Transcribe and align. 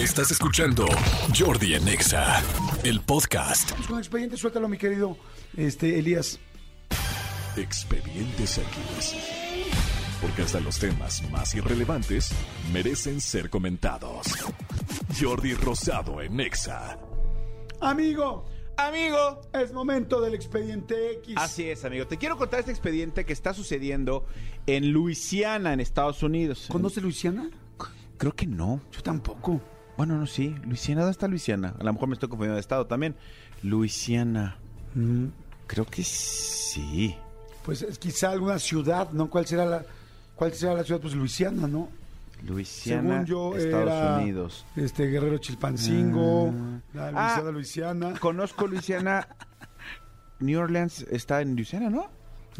Estás 0.00 0.30
escuchando 0.30 0.86
Jordi 1.38 1.74
en 1.74 1.86
Exa, 1.86 2.42
el 2.84 3.02
podcast. 3.02 3.72
Vamos 3.72 3.86
con 3.86 3.98
expediente, 3.98 4.38
suéltalo, 4.38 4.66
mi 4.66 4.78
querido 4.78 5.18
este, 5.58 5.98
Elías. 5.98 6.40
Expedientes 7.54 8.56
X. 8.56 9.16
Porque 10.22 10.40
hasta 10.40 10.58
los 10.60 10.78
temas 10.78 11.22
más 11.30 11.54
irrelevantes 11.54 12.30
merecen 12.72 13.20
ser 13.20 13.50
comentados. 13.50 14.26
Jordi 15.20 15.52
Rosado 15.52 16.22
en 16.22 16.40
Exa. 16.40 16.98
Amigo, 17.82 18.46
Amigo. 18.78 19.42
es 19.52 19.70
momento 19.74 20.22
del 20.22 20.34
expediente 20.34 21.12
X. 21.18 21.34
Así 21.36 21.68
es, 21.68 21.84
amigo. 21.84 22.06
Te 22.06 22.16
quiero 22.16 22.38
contar 22.38 22.60
este 22.60 22.72
expediente 22.72 23.26
que 23.26 23.34
está 23.34 23.52
sucediendo 23.52 24.24
en 24.66 24.92
Luisiana, 24.92 25.74
en 25.74 25.80
Estados 25.80 26.22
Unidos. 26.22 26.68
¿Conoce 26.72 27.02
Luisiana? 27.02 27.50
Creo 28.16 28.34
que 28.34 28.46
no. 28.46 28.80
Yo 28.92 29.02
tampoco. 29.02 29.60
Bueno, 30.00 30.16
no, 30.16 30.26
sí. 30.26 30.56
Luisiana, 30.64 31.02
¿dónde 31.02 31.12
está 31.12 31.28
Luisiana? 31.28 31.74
A 31.78 31.84
lo 31.84 31.92
mejor 31.92 32.08
me 32.08 32.14
estoy 32.14 32.30
confundiendo 32.30 32.54
de 32.54 32.60
estado 32.62 32.86
también. 32.86 33.14
Luisiana. 33.62 34.56
Mm, 34.94 35.26
Creo 35.66 35.84
que 35.84 36.02
sí. 36.02 37.14
Pues 37.66 37.82
es 37.82 37.98
quizá 37.98 38.30
alguna 38.30 38.58
ciudad, 38.58 39.10
¿no? 39.12 39.28
¿Cuál 39.28 39.44
será 39.44 39.66
la, 39.66 39.84
cuál 40.36 40.54
será 40.54 40.72
la 40.72 40.84
ciudad? 40.84 41.02
Pues 41.02 41.12
Luisiana, 41.14 41.66
¿no? 41.66 41.90
Luisiana, 42.46 43.10
Según 43.10 43.26
yo, 43.26 43.56
Estados 43.58 43.90
era 43.90 44.16
Unidos. 44.16 44.64
este 44.74 45.04
Guerrero 45.08 45.36
Chilpancingo, 45.36 46.50
la 46.94 47.08
Ah. 47.08 47.10
Luisiana, 47.34 47.50
Luisiana. 47.50 48.14
Conozco 48.20 48.66
Luisiana. 48.66 49.28
New 50.40 50.58
Orleans 50.58 51.02
está 51.10 51.42
en 51.42 51.56
Luisiana, 51.56 51.90
¿no? 51.90 52.06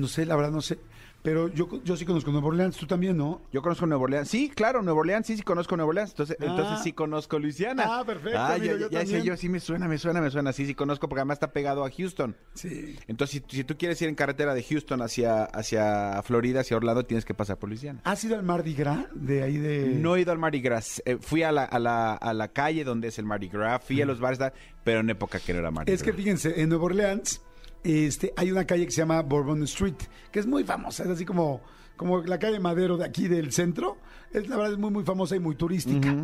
No 0.01 0.09
sé, 0.09 0.25
la 0.27 0.37
verdad 0.37 0.51
no 0.53 0.63
sé. 0.63 0.79
Pero 1.23 1.49
yo, 1.49 1.69
yo 1.85 1.99
sí 1.99 2.07
conozco 2.07 2.31
Nueva 2.33 2.47
Orleans, 2.47 2.79
tú 2.79 2.87
también, 2.87 3.15
¿no? 3.15 3.43
Yo 3.53 3.61
conozco 3.61 3.85
Nueva 3.85 4.05
Orleans. 4.05 4.27
Sí, 4.27 4.49
claro, 4.49 4.81
Nueva 4.81 5.01
Orleans, 5.01 5.27
sí, 5.27 5.37
sí 5.37 5.43
conozco 5.43 5.77
Nueva 5.77 5.91
Orleans. 5.91 6.13
Entonces, 6.13 6.35
Ah. 6.41 6.45
entonces 6.47 6.79
sí 6.83 6.95
conozco 6.95 7.39
Luisiana. 7.39 7.85
Ah, 7.87 8.05
perfecto, 8.07 8.39
Ah, 8.39 8.55
amigo, 8.55 8.73
ya, 8.73 8.79
yo 8.79 8.89
ya 8.89 9.05
sé 9.05 9.23
yo, 9.23 9.37
sí 9.37 9.51
me 9.51 9.61
suena, 9.61 9.87
me 9.87 9.99
suena, 9.99 10.23
me 10.23 10.31
suena. 10.31 10.55
Sí, 10.55 10.65
sí 10.65 10.75
conozco 10.75 11.11
porque 11.11 11.21
además 11.21 11.37
está 11.37 11.53
pegado 11.53 11.85
a 11.85 11.91
Houston. 11.91 12.35
Sí. 12.55 12.97
Entonces, 13.07 13.43
si, 13.47 13.57
si 13.59 13.65
tú 13.65 13.77
quieres 13.77 14.01
ir 14.01 14.09
en 14.09 14.15
carretera 14.15 14.55
de 14.55 14.63
Houston 14.63 15.03
hacia, 15.03 15.45
hacia 15.45 16.23
Florida, 16.23 16.61
hacia 16.61 16.79
Orlando, 16.79 17.05
tienes 17.05 17.27
que 17.27 17.35
pasar 17.35 17.59
por 17.59 17.69
Luisiana. 17.69 18.01
¿Has 18.05 18.25
ido 18.25 18.37
al 18.37 18.43
Mardi 18.43 18.73
Gras 18.73 19.05
de 19.13 19.43
ahí 19.43 19.59
de...? 19.59 19.89
No 20.01 20.17
he 20.17 20.23
ido 20.23 20.33
al 20.33 20.39
Mardi 20.39 20.63
Gras. 20.63 21.03
Eh, 21.05 21.19
fui 21.21 21.43
a 21.43 21.53
la, 21.53 21.65
a, 21.65 21.79
la, 21.79 22.15
a 22.15 22.33
la 22.33 22.49
calle 22.49 22.83
donde 22.83 23.09
es 23.09 23.19
el 23.19 23.27
Mardi 23.27 23.49
Gras, 23.51 23.83
fui 23.85 24.01
a 24.01 24.07
los 24.07 24.21
bares, 24.21 24.39
pero 24.85 25.01
en 25.01 25.11
época 25.11 25.39
que 25.39 25.53
no 25.53 25.59
era 25.59 25.71
Mardi 25.71 25.93
Es 25.93 26.03
que 26.03 26.13
Gras. 26.13 26.17
fíjense, 26.17 26.63
en 26.63 26.71
Nueva 26.71 26.85
Orleans 26.85 27.43
este, 27.85 28.33
hay 28.37 28.51
una 28.51 28.67
calle 28.67 28.85
que 28.85 28.93
se 28.93 28.99
llama 28.99 29.23
Bourbon 29.23 29.63
Street, 29.65 29.97
que 30.31 30.39
es 30.39 30.47
muy 30.47 30.65
famosa, 30.65 31.05
es 31.05 31.11
así 31.11 31.25
como, 31.25 31.61
como 31.97 32.23
la 32.23 32.39
calle 32.39 32.61
Madero 32.61 32.97
de 32.97 33.05
aquí 33.05 33.29
del 33.29 33.53
centro. 33.53 33.99
Es, 34.33 34.49
la 34.49 34.57
verdad 34.57 34.73
es 34.73 34.79
muy, 34.79 34.91
muy 34.91 35.05
famosa 35.05 35.35
y 35.35 35.41
muy 35.41 35.57
turística. 35.57 36.15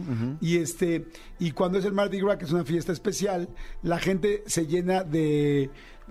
Y, 0.40 0.58
este, 0.58 1.06
y 1.38 1.50
cuando 1.50 1.78
es 1.78 1.84
el 1.84 1.92
Mardi 1.92 2.20
Gras, 2.20 2.36
que 2.36 2.44
es 2.44 2.52
una 2.52 2.64
fiesta 2.64 2.92
especial, 2.92 3.48
la 3.82 3.98
gente 3.98 4.44
se 4.46 4.66
llena 4.66 5.02
de 5.02 5.70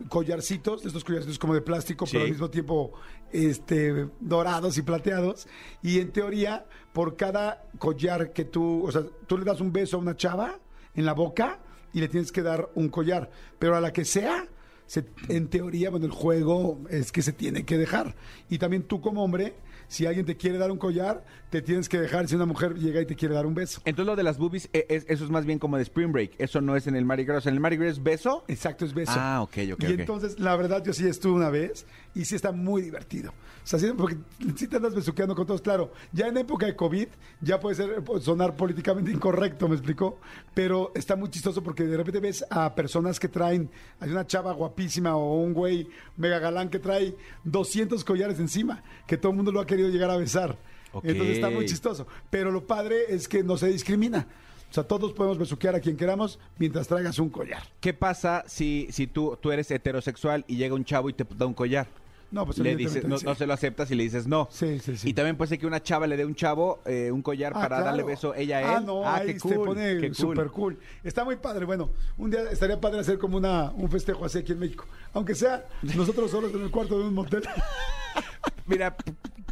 collarcitos, 0.10 0.86
estos 0.86 1.04
collarcitos 1.04 1.40
como 1.40 1.54
de 1.54 1.62
plástico, 1.62 2.06
pero 2.12 2.26
al 2.26 2.32
mismo 2.32 2.50
tiempo 2.50 2.92
este, 3.32 4.10
dorados 4.20 4.78
y 4.78 4.82
plateados. 4.82 5.48
Y 5.82 6.00
en 6.00 6.12
teoría, 6.12 6.66
por 6.94 7.16
cada 7.16 7.64
collar 7.78 8.34
que 8.34 8.46
tú, 8.46 8.86
o 8.86 8.92
sea, 8.92 9.04
tú 9.28 9.38
le 9.38 9.46
das 9.46 9.62
un 9.62 9.72
beso 9.72 9.98
a 9.98 10.00
una 10.00 10.16
chava 10.16 10.60
en 10.96 11.06
la 11.06 11.14
boca 11.14 11.60
y 11.94 12.02
le 12.02 12.08
tienes 12.08 12.32
que 12.32 12.42
dar 12.42 12.70
un 12.76 12.90
collar. 12.90 13.30
Pero 13.58 13.76
a 13.76 13.82
la 13.82 13.94
que 13.94 14.06
sea, 14.06 14.48
se- 14.88 15.06
en 15.30 15.48
teoría, 15.48 15.90
bueno, 15.90 16.06
el 16.06 16.12
juego 16.12 16.80
es 16.90 17.12
que 17.12 17.22
se 17.22 17.32
tiene 17.34 17.64
que 17.66 17.78
dejar. 17.78 18.16
Y 18.50 18.58
también 18.58 18.84
tú 18.84 19.02
como 19.02 19.24
hombre, 19.24 19.54
si 19.88 20.06
alguien 20.06 20.26
te 20.26 20.36
quiere 20.36 20.58
dar 20.58 20.72
un 20.72 20.78
collar, 20.78 21.24
te 21.50 21.62
tienes 21.62 21.88
que 21.90 22.00
dejar 22.00 22.28
si 22.28 22.36
una 22.36 22.46
mujer 22.46 22.76
llega 22.76 23.02
y 23.02 23.06
te 23.06 23.16
quiere 23.16 23.36
dar 23.36 23.46
un 23.46 23.54
beso. 23.54 23.82
Entonces 23.86 24.08
lo 24.08 24.16
de 24.16 24.24
las 24.24 24.38
boobies, 24.38 24.70
eh, 24.74 24.86
es- 24.90 25.06
eso 25.08 25.24
es 25.26 25.30
más 25.30 25.46
bien 25.46 25.60
como 25.60 25.78
de 25.78 25.84
Spring 25.84 26.12
Break. 26.12 26.32
Eso 26.40 26.60
no 26.62 26.76
es 26.76 26.88
en 26.88 26.96
el 26.96 27.06
Mardi 27.06 27.24
Gras. 27.26 27.46
¿En 27.46 27.54
el 27.54 27.60
Mardi 27.60 27.78
Gras 27.78 27.92
es 27.94 28.04
beso? 28.04 28.44
Exacto, 28.48 28.86
es 28.86 28.94
beso. 28.94 29.14
Ah, 29.16 29.42
ok, 29.44 29.58
ok, 29.74 29.84
Y 29.84 29.94
entonces, 29.94 30.40
la 30.40 30.56
verdad, 30.56 30.84
yo 30.84 30.94
sí 30.94 31.08
estuve 31.08 31.34
una 31.34 31.50
vez 31.50 31.86
y 32.16 32.26
sí 32.26 32.36
está 32.36 32.52
muy 32.52 32.82
divertido. 32.82 33.32
O 33.32 33.68
sea, 33.68 33.78
sí, 33.78 33.92
porque 33.96 34.18
sí 34.56 34.68
te 34.68 34.78
andas 34.78 34.96
besuqueando 34.96 35.36
con 35.36 35.46
todos. 35.46 35.62
Claro, 35.62 35.92
ya 36.14 36.28
en 36.28 36.38
época 36.38 36.66
de 36.66 36.76
COVID, 36.76 37.08
ya 37.42 37.60
puede 37.60 37.76
ser 37.76 38.04
puede 38.04 38.22
sonar 38.22 38.56
políticamente 38.56 39.12
incorrecto, 39.12 39.68
¿me 39.68 39.76
explicó? 39.76 40.20
Pero 40.54 40.92
está 40.96 41.16
muy 41.16 41.30
chistoso 41.30 41.62
porque 41.62 41.84
de 41.84 41.98
repente 41.98 42.20
ves 42.20 42.46
a 42.50 42.74
personas 42.74 43.20
que 43.20 43.28
traen, 43.28 43.70
hay 44.00 44.12
una 44.12 44.26
chava 44.26 44.54
guapísima 44.54 45.16
o 45.16 45.42
un 45.42 45.54
güey 45.54 45.90
mega 46.16 46.40
galán 46.40 46.70
que 46.70 46.80
trae 46.80 47.16
200 47.44 48.04
collares 48.04 48.40
encima, 48.40 48.82
que 49.06 49.18
todo 49.18 49.32
el 49.32 49.36
mundo 49.36 49.52
lo 49.52 49.60
ha 49.60 49.66
querido 49.66 49.90
llegar 49.90 50.10
a 50.10 50.18
besar. 50.18 50.58
Entonces 51.04 51.36
está 51.36 51.50
muy 51.50 51.66
chistoso. 51.66 52.08
Pero 52.30 52.52
lo 52.52 52.66
padre 52.66 53.04
es 53.10 53.28
que 53.28 53.44
no 53.44 53.58
se 53.58 53.68
discrimina. 53.68 54.28
O 54.70 54.74
sea, 54.74 54.84
todos 54.84 55.14
podemos 55.14 55.38
besuquear 55.38 55.76
a 55.76 55.80
quien 55.80 55.96
queramos 55.96 56.40
mientras 56.58 56.88
traigas 56.88 57.20
un 57.20 57.30
collar. 57.30 57.64
¿Qué 57.80 57.94
pasa 57.94 58.44
si, 58.48 58.88
si 58.92 59.08
tú, 59.08 59.38
tú 59.42 59.52
eres 59.52 59.70
heterosexual 59.72 60.44
y 60.48 60.58
llega 60.58 60.76
un 60.76 60.86
chavo 60.86 61.10
y 61.10 61.14
te 61.14 61.26
da 61.38 61.46
un 61.46 61.54
collar? 61.54 61.88
No, 62.36 62.46
pues 62.46 62.58
le 62.58 62.76
dices, 62.76 63.06
no, 63.06 63.18
sí. 63.18 63.26
no 63.26 63.34
se 63.34 63.48
lo 63.48 63.54
aceptas 63.54 63.90
y 63.92 63.96
le 63.96 64.04
dices 64.04 64.28
no. 64.28 64.50
Sí, 64.52 64.78
sí, 64.80 64.98
sí. 64.98 65.10
Y 65.10 65.14
también 65.14 65.38
puede 65.38 65.50
ser 65.50 65.58
que 65.60 65.66
una 65.66 65.82
chava 65.82 66.06
le 66.06 66.18
dé 66.18 66.26
un 66.26 66.36
chavo 66.36 66.82
eh, 66.86 67.10
un 67.12 67.22
collar 67.22 67.54
Ah, 67.56 67.62
para 67.62 67.68
claro. 67.78 67.86
darle 67.86 68.04
beso 68.04 68.36
ella 68.36 68.58
a 68.58 68.62
él. 68.62 68.68
Ah, 68.76 68.80
no, 68.82 69.08
ahí 69.10 69.28
qué 69.28 69.40
se 69.40 69.56
cool, 69.56 69.66
pone 69.68 69.98
qué 70.02 70.08
cool. 70.10 70.16
súper 70.16 70.48
cool. 70.48 70.78
Está 71.04 71.24
muy 71.24 71.38
padre. 71.38 71.64
Bueno, 71.66 71.90
un 72.18 72.30
día 72.30 72.42
estaría 72.52 72.80
padre 72.82 73.00
hacer 73.00 73.18
como 73.18 73.38
una, 73.38 73.72
un 73.72 73.90
festejo 73.90 74.26
así 74.26 74.40
aquí 74.40 74.52
en 74.52 74.60
México. 74.60 74.86
Aunque 75.14 75.34
sea 75.34 75.66
nosotros 75.82 76.30
solos 76.30 76.54
en 76.54 76.62
el 76.64 76.70
cuarto 76.72 77.00
de 77.00 77.06
un 77.06 77.14
motel. 77.14 77.44
Mira, 78.68 78.96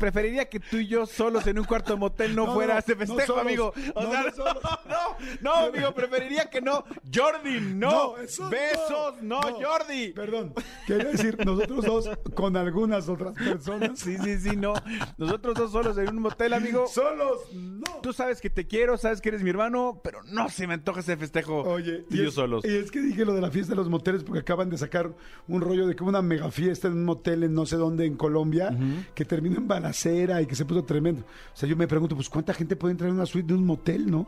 preferiría 0.04 0.50
que 0.50 0.60
tú 0.60 0.76
y 0.78 0.88
yo 0.88 1.06
solos 1.06 1.48
en 1.48 1.58
un 1.58 1.64
cuarto 1.64 1.94
de 1.94 1.98
motel 2.00 2.36
no, 2.36 2.46
No, 2.48 2.54
fuera 2.56 2.74
no, 2.74 2.80
ese 2.82 2.96
festejo, 2.98 3.40
amigo. 3.40 3.74
O 3.96 4.04
No, 4.04 4.12
sea, 4.12 4.24
no 4.24 4.32
solos. 4.36 4.64
no, 4.90 5.18
no, 5.42 5.54
amigo, 5.68 5.94
preferiría 5.94 6.50
que 6.50 6.60
no. 6.62 6.84
Jordi, 7.14 7.62
no. 7.62 8.18
eso 8.18 8.50
Besos, 8.50 9.22
no, 9.22 9.40
Jordi. 9.42 10.12
Perdón, 10.12 10.54
quería 10.86 11.06
decir 11.06 11.38
nosotros 11.46 11.86
dos 11.86 12.10
con 12.36 12.58
algunas 12.58 13.08
otras 13.08 13.34
personas. 13.34 13.98
Sí, 13.98 14.18
sí, 14.22 14.38
sí, 14.40 14.58
no. 14.58 14.74
Nosotros 15.18 15.56
dos 15.58 15.72
solos 15.72 15.98
en 15.98 16.10
un 16.10 16.20
motel, 16.22 16.52
amigo. 16.54 16.86
Solos, 16.88 17.40
no. 17.54 18.02
Tú 18.02 18.12
sabes 18.12 18.42
que 18.42 18.50
te 18.50 18.68
quiero, 18.68 18.98
sabes 18.98 19.22
que 19.22 19.30
eres 19.30 19.42
mi 19.42 19.52
hermano, 19.52 20.02
pero 20.04 20.22
no 20.24 20.50
se 20.50 20.68
me 20.68 20.74
antoja 20.74 21.00
ese 21.00 21.16
festejo. 21.16 21.62
Oye, 21.62 22.00
tú 22.10 22.16
y 22.16 22.18
yo 22.24 22.28
es, 22.28 22.34
solos. 22.34 22.66
y 22.66 22.76
es 22.76 22.92
que 22.92 23.00
dije 23.02 23.24
lo 23.24 23.34
de 23.34 23.40
la 23.42 23.52
fiesta 23.52 23.72
de 23.72 23.78
los 23.78 23.88
moteles 23.88 24.24
porque 24.26 24.40
acaban 24.42 24.70
de 24.70 24.78
sacar 24.78 25.14
un 25.48 25.62
rollo 25.62 25.88
de 25.88 25.96
que 25.96 26.04
una 26.04 26.22
mega 26.22 26.52
fiesta 26.52 26.90
en 26.90 26.96
un 26.96 27.06
motel 27.06 27.44
en 27.44 27.54
no 27.54 27.66
sé 27.66 27.78
dónde 27.78 28.06
en 28.06 28.18
Colombia 28.18 28.76
que 29.16 29.24
terminó 29.24 29.58
en 29.58 29.68
balacera 29.94 30.42
y 30.42 30.46
que 30.46 30.56
se 30.56 30.66
puso 30.66 30.84
tremendo. 30.84 31.22
O 31.22 31.56
sea, 31.56 31.70
yo 31.70 31.76
me 31.76 31.88
pregunto, 31.88 32.16
pues 32.16 32.30
¿cuánta 32.30 32.54
gente 32.54 32.76
puede 32.76 32.92
entrar 32.92 33.10
en 33.10 33.16
una 33.16 33.26
suite 33.26 33.48
de 33.48 33.54
un 33.54 33.66
motel, 33.66 34.10
no? 34.10 34.28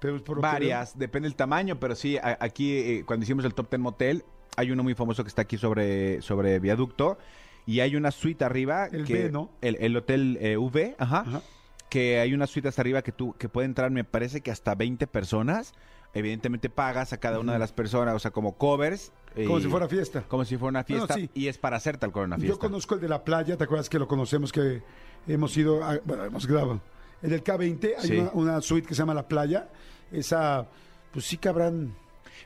Pero 0.00 0.14
pues, 0.14 0.22
por 0.22 0.36
lo 0.36 0.42
que 0.42 0.48
Varias, 0.48 0.98
depende 0.98 1.28
del 1.28 1.36
tamaño, 1.36 1.78
pero 1.78 1.94
sí, 1.94 2.18
aquí 2.20 2.72
eh, 2.72 3.04
cuando 3.06 3.24
hicimos 3.24 3.44
el 3.44 3.54
Top 3.54 3.68
Ten 3.68 3.80
Motel, 3.80 4.24
hay 4.56 4.70
uno 4.70 4.82
muy 4.82 4.94
famoso 4.94 5.22
que 5.22 5.28
está 5.28 5.42
aquí 5.42 5.58
sobre, 5.58 6.20
sobre 6.22 6.58
viaducto 6.58 7.18
y 7.66 7.80
hay 7.80 7.96
una 7.96 8.10
suite 8.10 8.44
arriba. 8.44 8.86
El 8.86 9.04
que, 9.04 9.24
V, 9.24 9.30
¿no? 9.30 9.50
El, 9.60 9.76
el 9.80 9.96
hotel 9.96 10.38
eh, 10.40 10.56
V, 10.56 10.96
ajá, 10.98 11.20
Ajá. 11.20 11.42
Que 11.88 12.20
hay 12.20 12.32
una 12.32 12.46
suite 12.46 12.68
hasta 12.68 12.80
arriba 12.80 13.02
que 13.02 13.12
tú 13.12 13.34
que 13.38 13.50
puede 13.50 13.66
entrar, 13.66 13.90
me 13.90 14.02
parece 14.02 14.40
que 14.40 14.50
hasta 14.50 14.74
20 14.74 15.06
personas. 15.06 15.74
Evidentemente 16.14 16.68
pagas 16.68 17.12
a 17.12 17.16
cada 17.18 17.38
una 17.40 17.52
de 17.54 17.58
las 17.58 17.72
personas, 17.72 18.14
o 18.14 18.18
sea, 18.18 18.30
como 18.30 18.52
covers. 18.56 19.12
Como 19.34 19.58
y- 19.58 19.62
si 19.62 19.68
fuera 19.68 19.88
fiesta. 19.88 20.22
Como 20.28 20.44
si 20.44 20.56
fuera 20.58 20.68
una 20.70 20.82
Bueno, 20.86 21.06
fiesta. 21.06 21.14
sí. 21.14 21.30
Y 21.34 21.48
es 21.48 21.56
para 21.56 21.76
hacer 21.78 21.96
tal 21.96 22.12
cual 22.12 22.26
una 22.26 22.36
fiesta. 22.36 22.54
Yo 22.54 22.58
conozco 22.58 22.94
el 22.96 23.00
de 23.00 23.08
la 23.08 23.24
playa, 23.24 23.56
¿te 23.56 23.64
acuerdas 23.64 23.88
que 23.88 23.98
lo 23.98 24.06
conocemos 24.06 24.52
que 24.52 24.82
hemos 25.26 25.56
ido, 25.56 25.82
a- 25.82 25.98
bueno, 26.04 26.24
hemos 26.24 26.46
grabado? 26.46 26.80
El 27.22 27.30
del 27.30 27.42
K20, 27.42 27.94
hay 27.98 28.08
Sí. 28.08 28.18
una, 28.18 28.30
una 28.32 28.60
suite 28.60 28.86
que 28.86 28.94
se 28.94 28.98
llama 29.00 29.14
La 29.14 29.26
Playa. 29.26 29.68
Esa, 30.10 30.66
pues 31.12 31.24
sí 31.24 31.38
cabrán, 31.38 31.94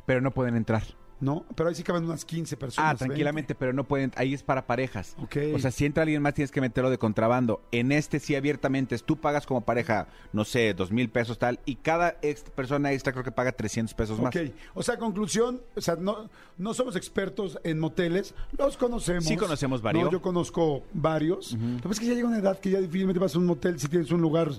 Pero 0.05 0.21
no 0.21 0.31
pueden 0.31 0.55
entrar. 0.57 0.83
¿No? 1.21 1.45
Pero 1.55 1.69
ahí 1.69 1.75
sí 1.75 1.83
caben 1.83 2.05
unas 2.05 2.25
15 2.25 2.57
personas. 2.57 2.95
Ah, 2.95 2.97
tranquilamente, 2.97 3.55
pero 3.55 3.73
no 3.73 3.85
pueden. 3.85 4.13
Ahí 4.17 4.35
es 4.35 4.43
para 4.43 4.67
parejas. 4.67 5.17
Ok. 5.23 5.37
O 5.55 5.59
sea, 5.59 5.71
si 5.71 5.85
entra 5.87 6.03
alguien 6.03 6.21
más, 6.23 6.35
tienes 6.35 6.51
que 6.51 6.61
meterlo 6.61 6.91
de 6.91 6.99
contrabando. 6.99 7.63
En 7.73 7.91
este 7.93 8.21
sí, 8.21 8.35
abiertamente, 8.35 8.95
es 8.95 9.03
tú 9.05 9.17
pagas 9.17 9.47
como 9.47 9.63
pareja, 9.63 10.09
no 10.33 10.45
sé, 10.45 10.75
dos 10.75 10.91
mil 10.93 11.09
pesos 11.09 11.39
tal, 11.39 11.59
y 11.65 11.77
cada 11.77 12.17
ex- 12.23 12.43
persona 12.51 12.93
extra 12.93 13.13
creo 13.13 13.25
que 13.25 13.33
paga 13.33 13.53
300 13.53 13.95
pesos 13.95 14.21
más. 14.21 14.35
Ok, 14.37 14.43
o 14.75 14.83
sea, 14.83 14.99
conclusión, 14.99 15.63
o 15.75 15.81
sea, 15.81 15.97
no, 15.97 16.29
no 16.59 16.75
somos 16.75 16.97
expertos 16.97 17.59
en 17.65 17.79
moteles, 17.79 18.35
los 18.59 18.77
conocemos. 18.77 19.25
Sí 19.25 19.37
conocemos 19.37 19.81
varios. 19.83 20.05
No, 20.05 20.11
yo 20.13 20.21
conozco 20.21 20.83
varios. 20.93 21.53
Lo 21.53 21.77
que 21.77 21.83
pasa 21.83 21.93
es 21.95 22.01
que 22.01 22.07
ya 22.07 22.15
llega 22.15 22.29
una 22.29 22.39
edad 22.39 22.59
que 22.61 22.71
ya 22.71 22.81
difícilmente 22.81 23.19
vas 23.19 23.35
a 23.35 23.39
un 23.39 23.47
motel 23.47 23.79
si 23.81 23.89
tienes 23.89 24.11
un 24.11 24.21
lugar 24.21 24.51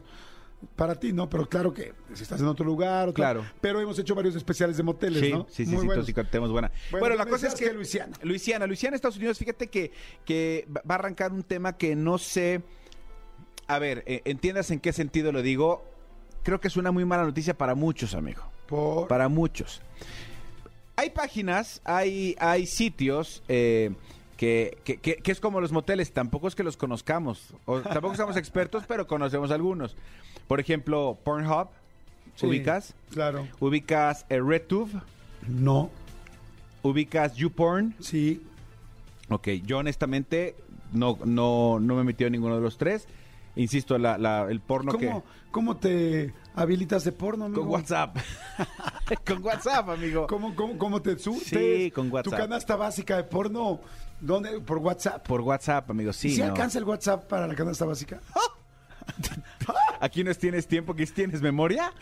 para 0.75 0.95
ti, 0.95 1.13
¿no? 1.13 1.29
Pero 1.29 1.47
claro 1.47 1.73
que 1.73 1.93
si 2.13 2.23
estás 2.23 2.39
en 2.41 2.47
otro 2.47 2.65
lugar, 2.65 3.05
tal. 3.07 3.13
Claro. 3.13 3.45
Pero 3.61 3.79
hemos 3.79 3.97
hecho 3.99 4.15
varios 4.15 4.35
especiales 4.35 4.77
de 4.77 4.83
moteles, 4.83 5.21
Sí, 5.21 5.31
¿no? 5.31 5.45
sí, 5.49 5.65
sí, 5.65 5.71
Muy 5.75 5.87
sí, 5.95 6.05
sí 6.05 6.13
tenemos 6.13 6.51
buena. 6.51 6.71
Bueno, 6.91 7.05
Bueno, 7.05 7.15
la 7.15 7.25
cosa 7.25 7.47
es 7.47 7.55
que 7.55 7.71
Luisiana. 7.73 8.17
Luisiana, 8.23 8.65
Luisiana, 8.67 8.95
Estados 8.95 9.17
Unidos, 9.17 9.37
fíjate 9.37 9.67
que, 9.67 9.91
que 10.25 10.67
va 10.69 10.95
a 10.95 10.99
arrancar 10.99 11.31
un 11.31 11.43
tema 11.43 11.77
que 11.77 11.95
no 11.95 12.17
sé. 12.17 12.61
A 13.67 13.79
ver, 13.79 14.03
eh, 14.07 14.21
entiendas 14.25 14.71
en 14.71 14.79
qué 14.79 14.93
sentido 14.93 15.31
lo 15.31 15.41
digo. 15.41 15.83
Creo 16.43 16.59
que 16.61 16.69
es 16.69 16.77
una 16.77 16.91
muy 16.91 17.05
mala 17.05 17.23
noticia 17.25 17.57
para 17.57 17.75
muchos, 17.75 18.13
amigo. 18.15 18.43
Por... 18.67 19.07
Para 19.07 19.27
muchos. 19.27 19.81
Hay 20.95 21.11
páginas, 21.11 21.81
hay, 21.83 22.35
hay 22.39 22.65
sitios 22.65 23.43
eh, 23.47 23.93
que, 24.37 24.77
que- 24.83 24.97
que- 24.97 25.15
que 25.17 25.31
es 25.31 25.39
como 25.39 25.59
los 25.61 25.71
moteles, 25.71 26.13
tampoco 26.13 26.47
es 26.47 26.55
que 26.55 26.63
los 26.63 26.77
conozcamos, 26.77 27.53
o 27.65 27.79
tampoco 27.81 28.15
somos 28.15 28.37
expertos, 28.37 28.83
pero 28.87 29.07
conocemos 29.07 29.51
algunos. 29.51 29.95
Por 30.47 30.59
ejemplo, 30.59 31.17
Pornhub, 31.23 31.67
Sí, 32.35 32.45
¿Ubicas? 32.45 32.93
Claro. 33.11 33.47
¿Ubicas 33.59 34.25
eh, 34.29 34.39
RedTube? 34.39 34.91
No. 35.47 35.89
¿Ubicas 36.83 37.35
YouPorn? 37.35 37.95
Sí. 37.99 38.43
Ok, 39.29 39.47
yo 39.65 39.79
honestamente 39.79 40.55
no, 40.93 41.17
no, 41.25 41.79
no 41.79 41.95
me 41.95 42.01
he 42.01 42.03
metido 42.03 42.27
en 42.27 42.33
ninguno 42.33 42.55
de 42.55 42.61
los 42.61 42.77
tres. 42.77 43.07
Insisto, 43.55 43.97
la, 43.97 44.19
la- 44.19 44.45
el 44.51 44.59
porno 44.59 44.91
¿Cómo, 44.91 45.23
que... 45.23 45.27
¿Cómo 45.49 45.77
te 45.77 46.31
habilitas 46.53 47.03
de 47.05 47.11
porno, 47.11 47.45
amigo? 47.45 47.61
Con 47.63 47.71
WhatsApp. 47.71 48.15
con 49.25 49.43
WhatsApp, 49.43 49.89
amigo. 49.89 50.27
¿Cómo, 50.27 50.55
cómo, 50.55 50.77
cómo 50.77 51.01
te 51.01 51.17
surtes? 51.17 51.47
Sí, 51.47 51.91
con 51.91 52.11
WhatsApp. 52.11 52.33
Tu 52.33 52.37
canasta 52.37 52.75
básica 52.75 53.17
de 53.17 53.23
porno, 53.23 53.79
¿dónde? 54.19 54.59
¿Por 54.61 54.77
WhatsApp? 54.79 55.25
Por 55.25 55.41
WhatsApp, 55.41 55.89
amigo, 55.89 56.13
sí. 56.13 56.29
¿Y 56.29 56.31
si 56.35 56.41
no. 56.41 56.47
alcanza 56.47 56.79
el 56.79 56.85
WhatsApp 56.85 57.27
para 57.27 57.47
la 57.47 57.55
canasta 57.55 57.85
básica? 57.85 58.19
Aquí 59.99 60.23
no 60.23 60.33
tienes 60.35 60.67
tiempo, 60.67 60.93
que 60.95 61.05
tienes 61.07 61.41
memoria. 61.41 61.93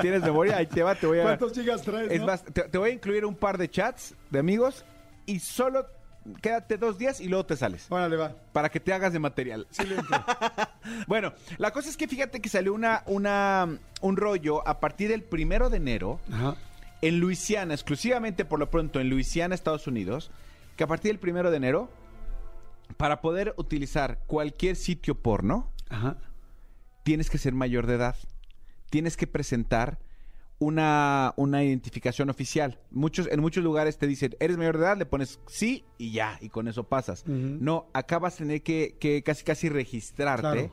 ¿Tienes 0.00 0.22
memoria? 0.22 0.56
Ahí 0.56 0.66
te 0.66 0.82
va, 0.82 0.94
te 0.94 1.06
voy 1.06 1.18
a... 1.18 1.22
¿Cuántos 1.22 1.52
gigas 1.52 1.82
traes, 1.82 2.10
Es 2.10 2.20
no? 2.20 2.26
más, 2.26 2.42
te, 2.44 2.62
te 2.62 2.78
voy 2.78 2.90
a 2.90 2.92
incluir 2.92 3.24
un 3.26 3.34
par 3.34 3.58
de 3.58 3.68
chats 3.68 4.14
de 4.30 4.38
amigos 4.38 4.84
y 5.26 5.40
solo 5.40 5.86
quédate 6.40 6.76
dos 6.78 6.98
días 6.98 7.20
y 7.20 7.28
luego 7.28 7.46
te 7.46 7.56
sales. 7.56 7.86
Órale, 7.88 8.16
va. 8.16 8.34
Para 8.52 8.68
que 8.68 8.80
te 8.80 8.92
hagas 8.92 9.12
de 9.12 9.18
material. 9.18 9.66
bueno, 11.06 11.32
la 11.58 11.70
cosa 11.72 11.88
es 11.88 11.96
que 11.96 12.08
fíjate 12.08 12.40
que 12.40 12.48
salió 12.48 12.74
una, 12.74 13.02
una, 13.06 13.78
un 14.00 14.16
rollo 14.16 14.66
a 14.66 14.80
partir 14.80 15.08
del 15.08 15.22
primero 15.22 15.70
de 15.70 15.78
enero 15.78 16.20
Ajá. 16.32 16.56
en 17.00 17.20
Luisiana, 17.20 17.74
exclusivamente 17.74 18.44
por 18.44 18.58
lo 18.58 18.70
pronto 18.70 19.00
en 19.00 19.08
Luisiana, 19.10 19.54
Estados 19.54 19.86
Unidos, 19.86 20.30
que 20.76 20.84
a 20.84 20.86
partir 20.86 21.10
del 21.10 21.18
primero 21.18 21.50
de 21.50 21.56
enero, 21.56 21.90
para 22.96 23.20
poder 23.20 23.54
utilizar 23.56 24.18
cualquier 24.26 24.76
sitio 24.76 25.14
porno, 25.14 25.70
Ajá. 25.88 26.16
tienes 27.04 27.30
que 27.30 27.38
ser 27.38 27.54
mayor 27.54 27.86
de 27.86 27.94
edad. 27.94 28.16
Tienes 28.90 29.16
que 29.16 29.26
presentar 29.26 29.98
una, 30.62 31.34
una 31.36 31.64
identificación 31.64 32.30
oficial. 32.30 32.78
Muchos, 32.90 33.28
en 33.30 33.40
muchos 33.40 33.64
lugares 33.64 33.98
te 33.98 34.06
dicen, 34.06 34.36
eres 34.38 34.56
mayor 34.56 34.78
de 34.78 34.84
edad, 34.84 34.96
le 34.96 35.06
pones 35.06 35.40
sí 35.46 35.84
y 35.98 36.12
ya, 36.12 36.38
y 36.40 36.48
con 36.48 36.68
eso 36.68 36.84
pasas. 36.84 37.22
Ujú. 37.26 37.58
No, 37.60 37.86
acá 37.92 38.18
vas 38.18 38.34
a 38.34 38.38
tener 38.38 38.62
que, 38.62 38.96
que 39.00 39.22
casi 39.22 39.44
casi 39.44 39.68
registrarte 39.68 40.42
Claro. 40.42 40.70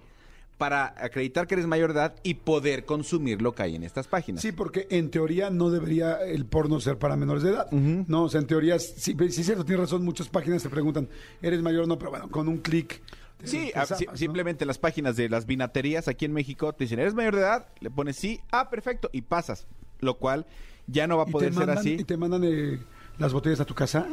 para 0.60 0.94
acreditar 1.04 1.48
que 1.48 1.56
eres 1.56 1.66
mayor 1.68 1.94
de 1.94 2.00
edad 2.02 2.16
y 2.22 2.36
poder 2.36 2.86
consumir 2.86 3.42
lo 3.42 3.56
que 3.56 3.64
hay 3.64 3.76
en 3.76 3.84
estas 3.84 4.08
páginas. 4.08 4.42
Sí, 4.42 4.52
porque 4.52 4.88
en 4.92 5.10
teoría 5.10 5.50
no 5.50 5.70
debería 5.72 6.18
el 6.24 6.46
porno 6.46 6.80
ser 6.80 6.98
para 7.00 7.16
menores 7.16 7.42
de 7.44 7.50
edad. 7.52 7.72
No, 7.72 8.24
o 8.24 8.30
sea, 8.30 8.42
en 8.42 8.48
teoría, 8.48 8.78
sí, 8.78 9.16
sí 9.30 9.42
es 9.42 9.46
cierto, 9.46 9.66
tienes 9.66 9.82
razón, 9.86 10.06
muchas 10.06 10.30
páginas 10.30 10.62
te 10.62 10.70
preguntan, 10.70 11.08
¿eres 11.42 11.62
mayor 11.62 11.86
o 11.86 11.88
no? 11.88 11.98
Pero 11.98 12.12
bueno, 12.12 12.30
con 12.30 12.48
un 12.48 12.58
clic. 12.60 13.02
Sí, 13.42 13.72
ah, 13.74 13.86
zapas, 13.86 14.06
¿no? 14.06 14.18
simplemente 14.18 14.66
las 14.66 14.78
páginas 14.80 15.16
de 15.16 15.30
las 15.30 15.46
vinaterías 15.46 16.10
aquí 16.10 16.26
en 16.26 16.34
México 16.34 16.74
te 16.74 16.84
dicen, 16.84 17.00
¿eres 17.00 17.14
mayor 17.16 17.36
de 17.36 17.42
edad? 17.42 17.68
Le 17.80 17.90
pones 17.90 18.18
sí, 18.18 18.42
ah, 18.52 18.70
perfecto, 18.70 19.10
y 19.14 19.22
pasas. 19.22 19.66
Lo 20.00 20.18
cual 20.18 20.46
ya 20.88 21.07
no 21.07 21.18
va 21.18 21.24
a 21.24 21.30
¿Y 21.30 21.31
poder 21.31 21.50
ser 21.54 21.60
mandan, 21.60 21.78
así. 21.78 21.98
¿Y 22.00 22.04
te 22.04 22.18
mandan 22.18 22.44
eh, 22.44 22.80
las 23.18 23.34
botellas 23.34 23.60
a 23.60 23.66
tu 23.66 23.75
casa, 23.75 24.07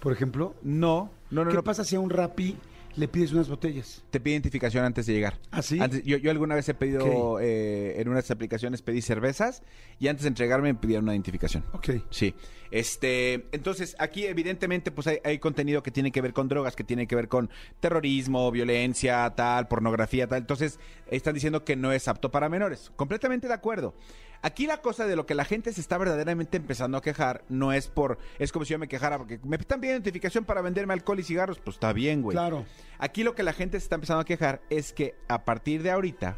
por 0.00 0.12
ejemplo? 0.12 0.54
No, 0.62 1.10
no, 1.30 1.44
no, 1.44 1.50
¿Qué 1.50 1.56
no. 1.56 1.64
pasa 1.64 1.84
si 1.84 1.96
a 1.96 2.00
un 2.00 2.10
rapi 2.10 2.56
le 2.96 3.08
pides 3.08 3.32
unas 3.32 3.48
botellas? 3.48 4.02
Te 4.10 4.18
pide 4.20 4.34
identificación 4.34 4.84
antes 4.84 5.06
de 5.06 5.12
llegar. 5.12 5.38
¿Ah, 5.50 5.62
sí? 5.62 5.78
Antes- 5.80 6.02
yo, 6.04 6.16
yo 6.16 6.30
alguna 6.30 6.54
vez 6.54 6.68
he 6.68 6.74
pedido, 6.74 7.04
Ok. 7.32 7.40
eh, 7.42 7.96
en 7.98 8.08
unas 8.08 8.30
aplicaciones 8.30 8.80
pedí 8.82 9.02
cervezas 9.02 9.62
y 10.00 10.08
antes 10.08 10.22
de 10.22 10.28
entregarme 10.28 10.72
me 10.72 10.78
pidieron 10.78 11.04
una 11.04 11.14
identificación. 11.14 11.64
Ok. 11.72 11.90
Sí. 12.10 12.34
Este, 12.70 13.46
entonces, 13.52 13.96
aquí 13.98 14.26
evidentemente 14.26 14.90
pues 14.90 15.06
hay, 15.06 15.18
hay 15.24 15.38
contenido 15.38 15.82
que 15.82 15.90
tiene 15.90 16.12
que 16.12 16.20
ver 16.20 16.32
con 16.32 16.48
drogas, 16.48 16.76
que 16.76 16.84
tiene 16.84 17.06
que 17.06 17.16
ver 17.16 17.28
con 17.28 17.50
terrorismo, 17.80 18.50
violencia, 18.50 19.32
tal, 19.34 19.68
pornografía, 19.68 20.26
tal. 20.28 20.38
Entonces, 20.40 20.78
están 21.10 21.34
diciendo 21.34 21.64
que 21.64 21.76
no 21.76 21.92
es 21.92 22.08
apto 22.08 22.30
para 22.30 22.48
menores. 22.48 22.90
Completamente 22.96 23.48
de 23.48 23.54
acuerdo. 23.54 23.94
Aquí 24.40 24.66
la 24.66 24.80
cosa 24.80 25.06
de 25.06 25.16
lo 25.16 25.26
que 25.26 25.34
la 25.34 25.44
gente 25.44 25.72
se 25.72 25.80
está 25.80 25.98
verdaderamente 25.98 26.56
empezando 26.58 26.96
a 26.96 27.02
quejar 27.02 27.42
no 27.48 27.72
es 27.72 27.88
por, 27.88 28.18
es 28.38 28.52
como 28.52 28.64
si 28.64 28.70
yo 28.72 28.78
me 28.78 28.86
quejara 28.86 29.18
porque 29.18 29.40
me 29.42 29.56
están 29.56 29.80
pidiendo 29.80 29.96
identificación 29.98 30.44
para 30.44 30.62
venderme 30.62 30.94
alcohol 30.94 31.18
y 31.18 31.24
cigarros, 31.24 31.58
pues 31.58 31.74
está 31.76 31.92
bien, 31.92 32.22
güey. 32.22 32.34
Claro. 32.36 32.64
Aquí 32.98 33.24
lo 33.24 33.34
que 33.34 33.42
la 33.42 33.52
gente 33.52 33.80
se 33.80 33.84
está 33.84 33.96
empezando 33.96 34.20
a 34.20 34.24
quejar 34.24 34.60
es 34.70 34.92
que 34.92 35.16
a 35.26 35.44
partir 35.44 35.82
de 35.82 35.90
ahorita, 35.90 36.36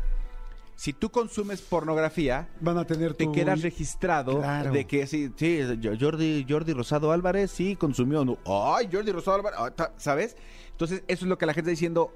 si 0.77 0.95
tú 0.95 1.11
consumes 1.11 1.61
pornografía, 1.61 2.49
Van 2.61 2.79
a 2.79 2.87
tener 2.87 3.13
te 3.13 3.25
tu... 3.27 3.33
quedas 3.33 3.61
registrado 3.61 4.39
Claro. 4.41 4.73
de 4.73 4.87
que 4.87 5.07
sí, 5.07 5.31
sí, 5.37 5.61
Jordi, 6.01 6.47
Jordi 6.49 6.73
Rosado 6.73 7.13
Álvarez 7.13 7.51
sí 7.51 7.77
consumió. 7.77 8.25
no, 8.25 8.39
Ay, 8.47 8.89
Jordi 8.91 9.13
Rosado 9.13 9.37
Álvarez, 9.37 9.59
ah, 9.79 9.91
¿sabes? 9.99 10.37
Entonces, 10.71 11.03
eso 11.07 11.27
es 11.27 11.29
lo 11.29 11.37
que 11.37 11.45
la 11.45 11.53
gente 11.53 11.71
está 11.71 11.73
diciendo. 11.73 12.15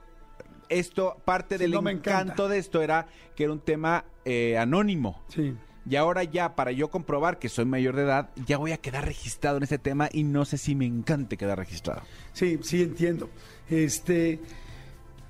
Esto, 0.71 1.19
parte 1.27 1.57
Sí, 1.57 1.61
del 1.63 1.73
no 1.73 1.81
encanto 1.91 2.11
encanta. 2.33 2.49
de 2.49 2.57
esto 2.59 2.81
era 2.81 3.07
que 3.37 3.45
era 3.45 3.53
un 3.53 3.61
tema 3.61 4.07
eh, 4.25 4.57
anónimo. 4.57 5.23
Sí. 5.29 5.55
Y 5.89 5.97
ahora 5.97 6.25
ya, 6.25 6.55
para 6.57 6.73
yo 6.73 6.89
comprobar 6.91 7.39
que 7.39 7.49
soy 7.49 7.67
mayor 7.67 7.95
de 7.97 8.03
edad, 8.03 8.31
ya 8.47 8.57
voy 8.57 8.73
a 8.73 8.79
quedar 8.79 9.05
registrado 9.05 9.59
en 9.59 9.65
ese 9.65 9.79
tema 9.79 10.09
y 10.13 10.25
no 10.25 10.45
sé 10.47 10.57
si 10.57 10.75
me 10.75 10.87
encante 10.87 11.37
quedar 11.37 11.59
registrado. 11.59 12.03
Sí, 12.33 12.59
sí 12.63 12.83
entiendo. 12.83 13.29
Este, 13.69 14.41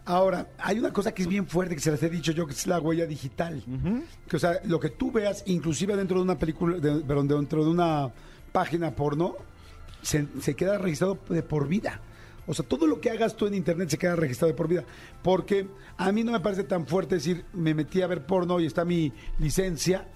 ahora, 0.05 0.49
hay 0.59 0.79
una 0.79 0.93
cosa 0.93 1.13
que 1.13 1.23
es 1.23 1.29
bien 1.29 1.47
fuerte 1.47 1.75
que 1.75 1.81
se 1.81 1.91
les 1.91 2.03
he 2.03 2.09
dicho 2.11 2.33
yo, 2.33 2.47
que 2.47 2.53
es 2.53 2.67
la 2.67 2.79
huella 2.79 3.07
digital. 3.07 3.65
Que, 4.29 4.37
o 4.37 4.39
sea, 4.39 4.61
lo 4.65 4.79
que 4.79 4.91
tú 4.91 5.11
veas, 5.11 5.43
inclusive 5.47 5.97
dentro 5.97 6.19
de 6.19 6.23
una 6.23 6.39
película, 6.39 6.79
de- 6.79 7.01
perdón, 7.05 7.29
dentro 7.29 7.65
de 7.65 7.71
una 7.71 8.13
página 8.53 8.95
porno, 8.95 9.35
se, 10.03 10.27
se 10.41 10.55
queda 10.55 10.79
registrado 10.79 11.19
de 11.31 11.43
por 11.43 11.67
vida. 11.67 12.01
O 12.47 12.53
sea, 12.53 12.65
todo 12.65 12.87
lo 12.87 13.01
que 13.01 13.11
hagas 13.11 13.35
tú 13.37 13.47
en 13.47 13.55
internet 13.55 13.89
se 13.89 13.97
queda 13.99 14.17
registrado 14.17 14.53
de 14.53 14.57
por 14.57 14.69
vida. 14.69 14.85
Porque 15.23 15.67
a 15.97 16.13
mí 16.13 16.23
no 16.25 16.31
me 16.33 16.41
parece 16.41 16.63
tan 16.65 16.87
fuerte 16.87 17.15
decir, 17.17 17.45
me 17.55 17.73
metí 17.75 18.03
a 18.03 18.07
ver 18.07 18.27
porno 18.27 18.61
y 18.61 18.67
está 18.67 18.85
mi 18.85 19.13
licencia, 19.39 20.07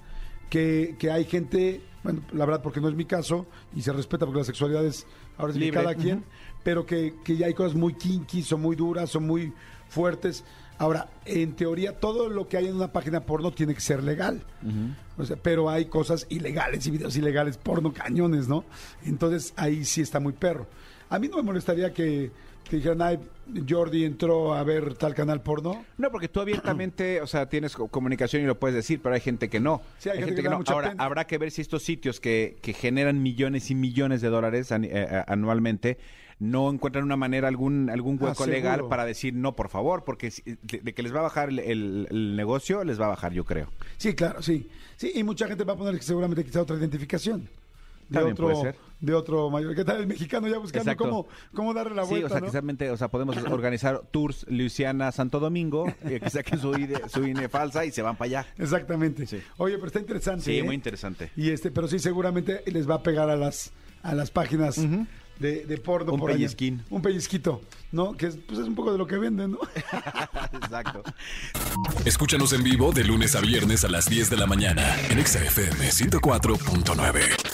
que, 0.48 0.96
que 0.98 1.10
hay 1.10 1.24
gente, 1.24 1.80
bueno, 2.02 2.22
la 2.32 2.46
verdad, 2.46 2.62
porque 2.62 2.80
no 2.80 2.88
es 2.88 2.94
mi 2.94 3.04
caso, 3.04 3.46
y 3.74 3.82
se 3.82 3.92
respeta 3.92 4.26
porque 4.26 4.40
la 4.40 4.44
sexualidad 4.44 4.84
es 4.84 5.06
ahora 5.36 5.52
es 5.52 5.58
de 5.58 5.70
cada 5.70 5.94
quien, 5.94 6.24
pero 6.62 6.84
que, 6.84 7.14
que 7.24 7.36
ya 7.36 7.46
hay 7.46 7.54
cosas 7.54 7.74
muy 7.74 7.94
kinky, 7.94 8.42
son 8.42 8.60
muy 8.60 8.76
duras, 8.76 9.10
son 9.10 9.26
muy 9.26 9.52
fuertes. 9.88 10.44
Ahora, 10.78 11.08
en 11.24 11.54
teoría, 11.54 11.98
todo 11.98 12.28
lo 12.28 12.46
que 12.46 12.56
hay 12.56 12.68
en 12.68 12.76
una 12.76 12.92
página 12.92 13.20
porno 13.20 13.50
tiene 13.50 13.74
que 13.74 13.80
ser 13.80 14.02
legal. 14.04 14.44
O 15.16 15.24
sea, 15.24 15.36
pero 15.36 15.68
hay 15.68 15.86
cosas 15.86 16.26
ilegales 16.28 16.86
y 16.86 16.92
videos 16.92 17.16
ilegales, 17.16 17.56
porno 17.56 17.92
cañones, 17.92 18.46
¿no? 18.46 18.64
Entonces 19.04 19.52
ahí 19.56 19.84
sí 19.84 20.00
está 20.02 20.20
muy 20.20 20.34
perro. 20.34 20.68
A 21.10 21.18
mí 21.18 21.26
no 21.28 21.38
me 21.38 21.42
molestaría 21.42 21.92
que, 21.92 22.30
que 22.68 22.76
dijeran, 22.76 23.02
ay, 23.02 23.18
Jordi 23.68 24.04
entró 24.04 24.54
a 24.54 24.62
ver 24.62 24.94
tal 24.94 25.14
canal 25.14 25.42
porno. 25.42 25.84
No, 25.96 26.10
porque 26.10 26.28
tú 26.28 26.40
abiertamente, 26.40 27.20
o 27.22 27.26
sea, 27.26 27.48
tienes 27.48 27.74
co- 27.74 27.88
comunicación 27.88 28.42
y 28.42 28.46
lo 28.46 28.58
puedes 28.58 28.74
decir, 28.74 29.00
pero 29.02 29.14
hay 29.14 29.20
gente 29.20 29.48
que 29.48 29.58
no. 29.60 29.80
Sí, 29.98 30.10
hay 30.10 30.22
gente 30.22 30.42
que 30.42 30.48
mucha 30.50 30.72
Ahora, 30.74 30.90
pena. 30.90 31.04
habrá 31.04 31.26
que 31.26 31.38
ver 31.38 31.50
si 31.50 31.62
estos 31.62 31.82
sitios 31.82 32.20
que, 32.20 32.58
que 32.62 32.72
generan 32.74 33.22
millones 33.22 33.70
y 33.70 33.74
millones 33.74 34.20
de 34.20 34.28
dólares 34.28 34.70
eh, 34.70 34.76
eh, 34.82 35.22
anualmente 35.26 35.98
no 36.40 36.70
encuentran 36.70 37.02
una 37.04 37.16
manera, 37.16 37.48
algún, 37.48 37.90
algún 37.90 38.16
Ah, 38.20 38.26
hueco 38.26 38.46
legal 38.46 38.86
para 38.88 39.04
decir 39.04 39.34
no, 39.34 39.56
por 39.56 39.68
favor, 39.70 40.04
porque 40.04 40.32
de, 40.62 40.78
de 40.80 40.92
que 40.94 41.02
les 41.02 41.12
va 41.12 41.18
a 41.18 41.22
bajar 41.22 41.48
el, 41.48 41.58
el- 41.58 42.06
el 42.10 42.36
negocio, 42.36 42.84
les 42.84 43.00
va 43.00 43.06
a 43.06 43.08
bajar, 43.08 43.32
yo 43.32 43.44
creo. 43.44 43.72
Sí, 43.96 44.14
claro, 44.14 44.40
sí. 44.42 44.68
Sí, 44.96 45.10
y 45.14 45.22
mucha 45.24 45.48
gente 45.48 45.64
va 45.64 45.72
a 45.72 45.76
poner 45.76 45.96
que 45.96 46.02
seguramente 46.02 46.44
quizá 46.44 46.62
otra 46.62 46.76
identificación. 46.76 47.48
De 48.08 48.14
También 48.14 48.32
otro, 48.32 48.74
de 49.00 49.14
otro 49.14 49.50
mayor. 49.50 49.74
¿Qué 49.74 49.84
tal 49.84 49.98
el 50.00 50.06
mexicano 50.06 50.48
ya 50.48 50.58
buscando 50.58 50.90
Exacto. 50.90 51.04
cómo, 51.04 51.28
cómo 51.52 51.74
darle 51.74 51.94
la 51.94 52.04
sí, 52.04 52.10
vuelta? 52.10 52.26
o 52.26 52.50
sea, 52.50 52.62
¿no? 52.62 52.92
o 52.92 52.96
sea, 52.96 53.08
podemos 53.08 53.36
organizar 53.50 54.02
tours 54.10 54.46
Luisiana 54.48 55.12
Santo 55.12 55.40
Domingo, 55.40 55.86
eh, 56.04 56.20
que 56.20 56.30
saquen 56.30 56.58
su 56.58 56.72
INE, 56.74 56.96
su 57.08 57.26
INE 57.26 57.48
falsa 57.48 57.84
y 57.84 57.92
se 57.92 58.02
van 58.02 58.16
para 58.16 58.26
allá. 58.26 58.46
Exactamente. 58.56 59.26
Sí. 59.26 59.40
Oye, 59.58 59.74
pero 59.74 59.88
está 59.88 60.00
interesante. 60.00 60.44
Sí, 60.44 60.58
¿eh? 60.58 60.62
muy 60.62 60.74
interesante. 60.74 61.30
Y 61.36 61.50
este, 61.50 61.70
pero 61.70 61.86
sí, 61.86 61.98
seguramente 61.98 62.62
les 62.66 62.88
va 62.88 62.96
a 62.96 63.02
pegar 63.02 63.28
a 63.30 63.36
las, 63.36 63.72
a 64.02 64.14
las 64.14 64.30
páginas 64.30 64.80
de, 65.38 65.64
de 65.64 65.78
porno. 65.78 66.12
Un 66.12 66.20
por 66.20 66.30
allá. 66.30 66.38
pellizquín. 66.38 66.82
Un 66.90 67.02
pellizquito, 67.02 67.60
¿no? 67.92 68.16
Que 68.16 68.26
es, 68.26 68.36
pues 68.36 68.58
es 68.58 68.66
un 68.66 68.74
poco 68.74 68.92
de 68.92 68.98
lo 68.98 69.06
que 69.06 69.18
venden, 69.18 69.52
¿no? 69.52 69.58
Exacto. 70.52 71.02
Escúchanos 72.04 72.52
en 72.52 72.62
vivo 72.62 72.92
de 72.92 73.04
lunes 73.04 73.36
a 73.36 73.40
viernes 73.40 73.84
a 73.84 73.88
las 73.88 74.08
10 74.08 74.30
de 74.30 74.36
la 74.36 74.46
mañana 74.46 74.96
en 75.10 75.18
Exa 75.18 75.44
FM 75.44 75.88
104.9. 75.88 77.47